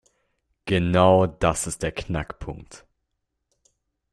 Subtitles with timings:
[0.65, 2.85] Genau das ist der Knackpunkt.